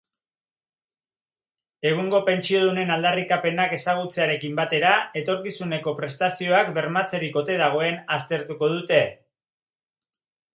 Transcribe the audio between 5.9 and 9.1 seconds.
prestazioak bermatzerik ote dagoen aztertuko dute.